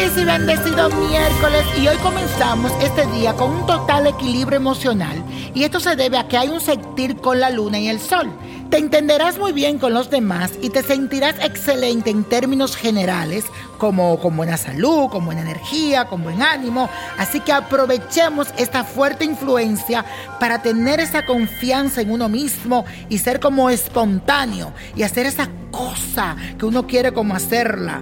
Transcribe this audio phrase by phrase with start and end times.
[0.00, 5.64] Feliz y bendecido miércoles y hoy comenzamos este día con un total equilibrio emocional y
[5.64, 8.32] esto se debe a que hay un sentir con la luna y el sol.
[8.70, 13.44] Te entenderás muy bien con los demás y te sentirás excelente en términos generales
[13.76, 16.88] como con buena salud, con buena energía, con buen ánimo.
[17.18, 20.06] Así que aprovechemos esta fuerte influencia
[20.38, 26.36] para tener esa confianza en uno mismo y ser como espontáneo y hacer esa cosa
[26.58, 28.00] que uno quiere como hacerla.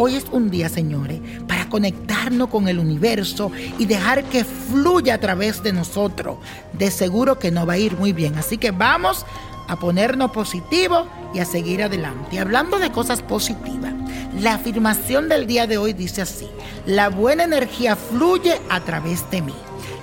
[0.00, 5.18] Hoy es un día, señores, para conectarnos con el universo y dejar que fluya a
[5.18, 6.36] través de nosotros.
[6.72, 8.36] De seguro que nos va a ir muy bien.
[8.36, 9.26] Así que vamos
[9.66, 12.38] a ponernos positivo y a seguir adelante.
[12.38, 13.92] Hablando de cosas positivas,
[14.40, 16.48] la afirmación del día de hoy dice así,
[16.86, 19.54] la buena energía fluye a través de mí.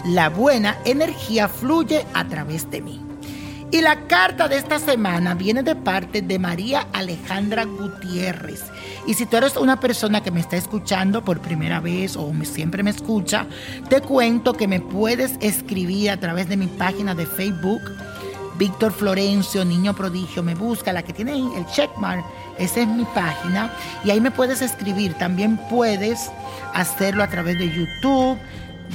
[0.04, 3.05] La buena energía fluye a través de mí.
[3.72, 8.64] Y la carta de esta semana viene de parte de María Alejandra Gutiérrez.
[9.08, 12.46] Y si tú eres una persona que me está escuchando por primera vez o me,
[12.46, 13.48] siempre me escucha,
[13.90, 17.82] te cuento que me puedes escribir a través de mi página de Facebook,
[18.58, 22.24] Víctor Florencio, Niño Prodigio, me busca, la que tiene el checkmark,
[22.58, 23.72] esa es mi página.
[24.06, 25.16] Y ahí me puedes escribir.
[25.16, 26.32] También puedes
[26.74, 28.38] hacerlo a través de YouTube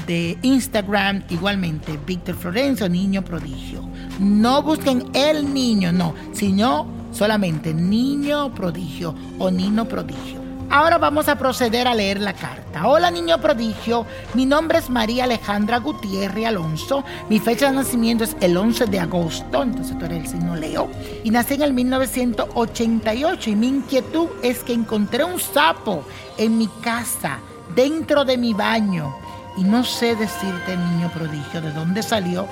[0.06, 3.89] de Instagram, igualmente, Víctor Florencio, Niño Prodigio.
[4.20, 10.38] No busquen el niño, no, sino solamente Niño Prodigio o Niño Prodigio.
[10.68, 12.86] Ahora vamos a proceder a leer la carta.
[12.86, 18.36] Hola niño prodigio, mi nombre es María Alejandra Gutiérrez Alonso, mi fecha de nacimiento es
[18.40, 20.88] el 11 de agosto, entonces tú eres el signo Leo,
[21.24, 26.04] y nací en el 1988 y mi inquietud es que encontré un sapo
[26.36, 27.38] en mi casa,
[27.74, 29.12] dentro de mi baño
[29.56, 32.46] y no sé decirte, niño prodigio, de dónde salió,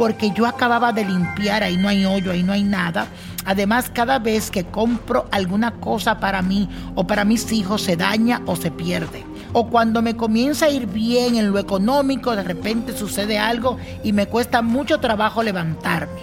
[0.00, 3.06] porque yo acababa de limpiar, ahí no hay hoyo, ahí no hay nada.
[3.44, 8.40] Además, cada vez que compro alguna cosa para mí o para mis hijos, se daña
[8.46, 9.26] o se pierde.
[9.52, 14.14] O cuando me comienza a ir bien en lo económico, de repente sucede algo y
[14.14, 16.22] me cuesta mucho trabajo levantarme.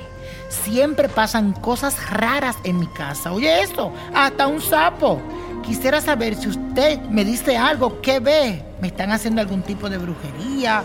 [0.49, 3.31] Siempre pasan cosas raras en mi casa.
[3.31, 5.21] Oye esto, hasta un sapo.
[5.63, 8.63] Quisiera saber si usted me dice algo, ¿qué ve?
[8.81, 10.81] ¿Me están haciendo algún tipo de brujería?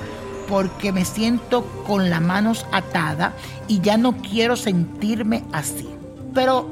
[0.48, 3.32] Porque me siento con las manos atadas
[3.68, 5.88] y ya no quiero sentirme así.
[6.34, 6.68] Pero,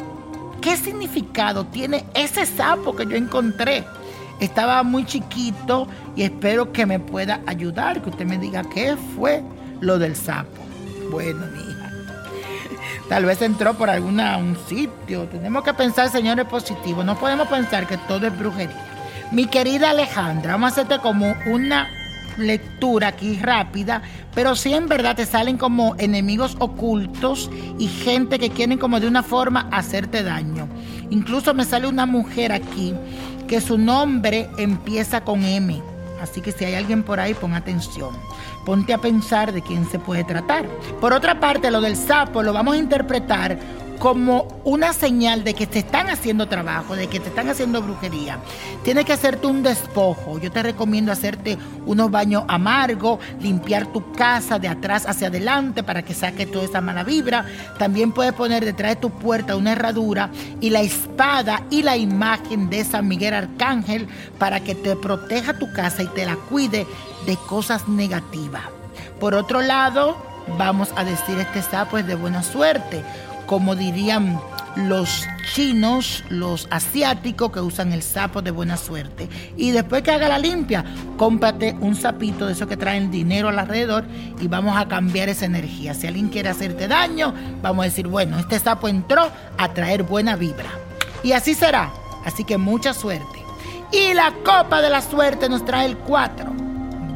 [0.61, 3.85] ¿qué significado tiene ese sapo que yo encontré?
[4.41, 5.87] Estaba muy chiquito
[6.17, 9.43] y espero que me pueda ayudar, que usted me diga qué fue
[9.81, 10.63] lo del sapo.
[11.11, 11.91] Bueno, mi hija.
[13.09, 15.25] Tal vez entró por alguna un sitio.
[15.25, 17.03] Tenemos que pensar, señores, positivo.
[17.03, 18.87] No podemos pensar que todo es brujería.
[19.33, 21.89] Mi querida Alejandra, vamos a hacerte como una
[22.39, 24.03] lectura aquí rápida,
[24.35, 29.09] pero sí en verdad te salen como enemigos ocultos y gente que quieren como de
[29.09, 30.69] una forma hacerte daño.
[31.11, 32.95] Incluso me sale una mujer aquí
[33.49, 35.83] que su nombre empieza con M.
[36.23, 38.11] Así que si hay alguien por ahí, pon atención.
[38.65, 40.69] Ponte a pensar de quién se puede tratar.
[41.01, 43.59] Por otra parte, lo del sapo lo vamos a interpretar
[44.01, 48.39] como una señal de que te están haciendo trabajo, de que te están haciendo brujería.
[48.83, 50.39] Tienes que hacerte un despojo.
[50.39, 56.03] Yo te recomiendo hacerte unos baños amargos, limpiar tu casa de atrás hacia adelante para
[56.03, 57.45] que saque toda esa mala vibra.
[57.79, 60.31] También puedes poner detrás de tu puerta una herradura
[60.63, 64.09] y la espada y la imagen de San Miguel Arcángel
[64.39, 66.87] para que te proteja tu casa y te la cuide
[67.27, 68.63] de cosas negativas.
[69.21, 70.17] Por otro lado,
[70.57, 73.05] vamos a decir este sapo es de buena suerte
[73.51, 74.41] como dirían
[74.77, 79.29] los chinos, los asiáticos que usan el sapo de buena suerte.
[79.57, 80.85] Y después que haga la limpia,
[81.17, 84.05] cómprate un sapito de esos que traen dinero alrededor
[84.41, 85.95] y vamos a cambiar esa energía.
[85.95, 90.37] Si alguien quiere hacerte daño, vamos a decir, bueno, este sapo entró a traer buena
[90.37, 90.71] vibra.
[91.25, 91.91] Y así será.
[92.25, 93.43] Así que mucha suerte.
[93.91, 96.53] Y la copa de la suerte nos trae el 4,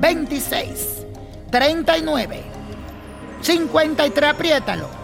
[0.01, 1.05] 26,
[1.53, 2.43] 39,
[3.41, 5.04] 53, apriétalo,